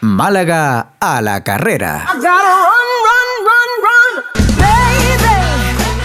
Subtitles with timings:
[0.00, 2.06] Málaga a la carrera.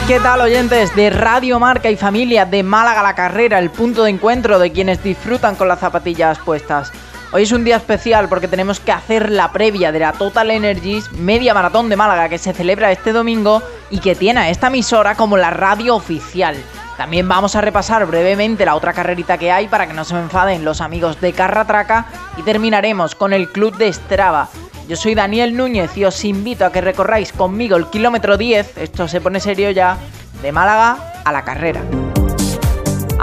[0.07, 4.03] ¿Qué tal oyentes de Radio Marca y familia de Málaga a la carrera, el punto
[4.03, 6.91] de encuentro de quienes disfrutan con las zapatillas puestas?
[7.31, 11.11] Hoy es un día especial porque tenemos que hacer la previa de la Total Energies
[11.13, 15.15] Media Maratón de Málaga que se celebra este domingo y que tiene a esta emisora
[15.15, 16.55] como la radio oficial.
[16.97, 20.21] También vamos a repasar brevemente la otra carrerita que hay para que no se me
[20.21, 22.05] enfaden los amigos de Carratraca
[22.37, 24.47] y terminaremos con el club de Strava.
[24.87, 29.07] Yo soy Daniel Núñez y os invito a que recorráis conmigo el kilómetro 10, esto
[29.07, 29.97] se pone serio ya,
[30.41, 31.81] de Málaga a la carrera.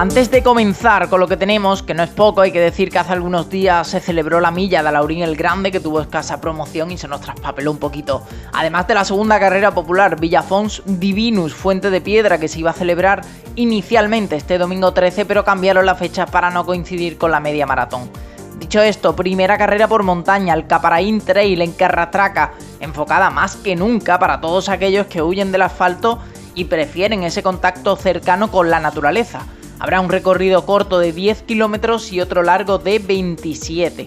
[0.02, 2.98] Antes de comenzar con lo que tenemos, que no es poco, hay que decir que
[2.98, 6.90] hace algunos días se celebró la milla de Laurín el Grande, que tuvo escasa promoción
[6.90, 8.26] y se nos traspapeló un poquito.
[8.52, 12.74] Además de la segunda carrera popular, Villafons Divinus, Fuente de Piedra, que se iba a
[12.74, 13.20] celebrar
[13.54, 18.10] inicialmente este domingo 13, pero cambiaron la fecha para no coincidir con la media maratón.
[18.58, 24.18] Dicho esto, primera carrera por montaña, el Caparaín Trail en Carratraca, enfocada más que nunca
[24.18, 26.18] para todos aquellos que huyen del asfalto
[26.56, 29.42] y prefieren ese contacto cercano con la naturaleza.
[29.78, 34.06] Habrá un recorrido corto de 10 kilómetros y otro largo de 27.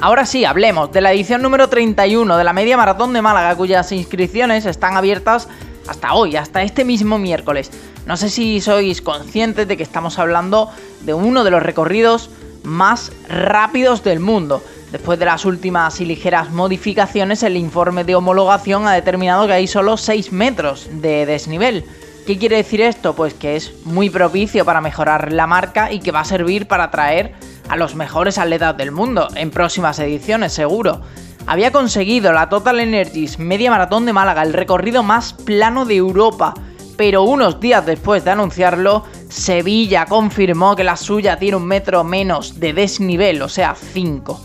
[0.00, 3.90] Ahora sí, hablemos de la edición número 31 de la Media Maratón de Málaga, cuyas
[3.92, 5.48] inscripciones están abiertas
[5.88, 7.70] hasta hoy, hasta este mismo miércoles.
[8.06, 12.30] No sé si sois conscientes de que estamos hablando de uno de los recorridos
[12.62, 14.62] más rápidos del mundo.
[14.92, 19.66] Después de las últimas y ligeras modificaciones, el informe de homologación ha determinado que hay
[19.66, 21.84] solo 6 metros de desnivel.
[22.26, 23.14] ¿Qué quiere decir esto?
[23.14, 26.84] Pues que es muy propicio para mejorar la marca y que va a servir para
[26.84, 27.34] atraer
[27.68, 31.02] a los mejores atletas del mundo en próximas ediciones, seguro.
[31.46, 36.54] Había conseguido la Total Energies Media Maratón de Málaga, el recorrido más plano de Europa,
[36.96, 42.58] pero unos días después de anunciarlo, Sevilla confirmó que la suya tiene un metro menos
[42.58, 44.40] de desnivel, o sea, 5.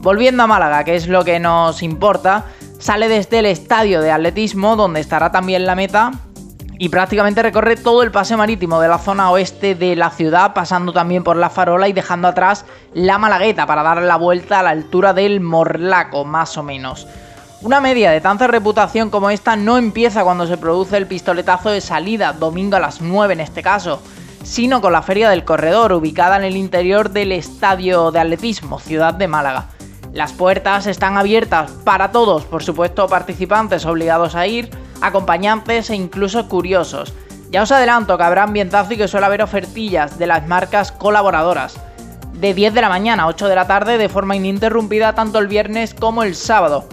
[0.00, 2.46] Volviendo a Málaga, que es lo que nos importa,
[2.80, 6.10] sale desde el estadio de atletismo, donde estará también la meta,
[6.80, 10.94] y prácticamente recorre todo el paseo marítimo de la zona oeste de la ciudad, pasando
[10.94, 12.64] también por la farola y dejando atrás
[12.94, 17.06] la Malagueta para dar la vuelta a la altura del Morlaco, más o menos.
[17.60, 21.82] Una media de tanta reputación como esta no empieza cuando se produce el pistoletazo de
[21.82, 24.00] salida, domingo a las 9 en este caso,
[24.42, 29.12] sino con la Feria del Corredor, ubicada en el interior del Estadio de Atletismo, Ciudad
[29.12, 29.66] de Málaga.
[30.14, 34.70] Las puertas están abiertas para todos, por supuesto participantes obligados a ir,
[35.00, 37.12] acompañantes e incluso curiosos.
[37.50, 41.76] Ya os adelanto que habrá ambientazo y que suele haber ofertillas de las marcas colaboradoras.
[42.32, 45.48] De 10 de la mañana a 8 de la tarde de forma ininterrumpida tanto el
[45.48, 46.86] viernes como el sábado.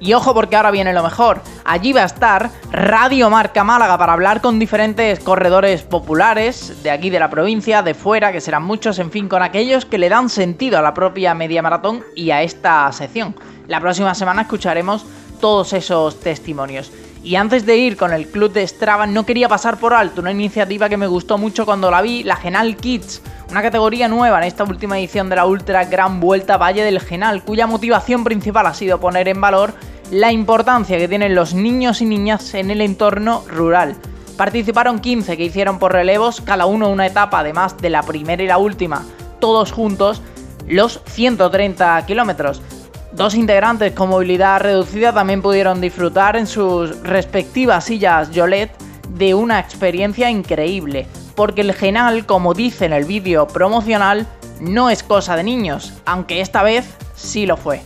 [0.00, 1.40] Y ojo porque ahora viene lo mejor.
[1.64, 7.08] Allí va a estar Radio Marca Málaga para hablar con diferentes corredores populares de aquí
[7.08, 10.28] de la provincia, de fuera, que serán muchos, en fin, con aquellos que le dan
[10.28, 13.34] sentido a la propia media maratón y a esta sección.
[13.66, 15.06] La próxima semana escucharemos
[15.40, 16.92] todos esos testimonios.
[17.24, 20.30] Y antes de ir con el club de Strava, no quería pasar por alto una
[20.30, 24.44] iniciativa que me gustó mucho cuando la vi, la Genal Kids, una categoría nueva en
[24.44, 28.74] esta última edición de la Ultra Gran Vuelta Valle del Genal, cuya motivación principal ha
[28.74, 29.72] sido poner en valor
[30.10, 33.96] la importancia que tienen los niños y niñas en el entorno rural.
[34.36, 38.48] Participaron 15 que hicieron por relevos, cada uno una etapa, además de la primera y
[38.48, 39.02] la última,
[39.40, 40.20] todos juntos,
[40.68, 42.60] los 130 kilómetros.
[43.14, 48.72] Dos integrantes con movilidad reducida también pudieron disfrutar en sus respectivas sillas Jolet
[49.10, 54.26] de una experiencia increíble, porque el genal, como dice en el vídeo promocional,
[54.60, 57.82] no es cosa de niños, aunque esta vez sí lo fue.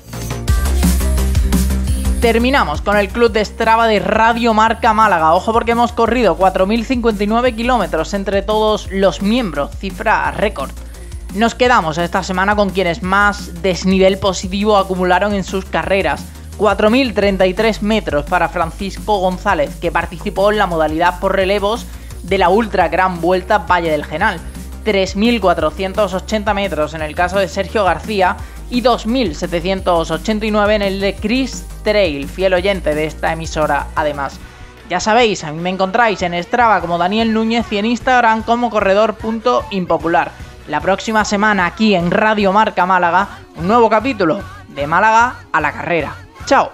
[2.22, 5.34] Terminamos con el club de Strava de Radio Marca Málaga.
[5.34, 10.70] Ojo porque hemos corrido 4.059 kilómetros entre todos los miembros, cifra récord.
[11.34, 16.24] Nos quedamos esta semana con quienes más desnivel positivo acumularon en sus carreras.
[16.58, 21.86] 4.033 metros para Francisco González, que participó en la modalidad por relevos
[22.22, 24.40] de la Ultra Gran Vuelta Valle del Genal.
[24.86, 28.38] 3.480 metros en el caso de Sergio García
[28.70, 34.40] y 2.789 en el de Chris Trail, fiel oyente de esta emisora además.
[34.88, 38.70] Ya sabéis, a mí me encontráis en Strava como Daniel Núñez y en Instagram como
[38.70, 45.60] corredor.impopular la próxima semana aquí en Radio Marca Málaga un nuevo capítulo de Málaga a
[45.60, 46.14] la carrera.
[46.44, 46.70] ¡Chao!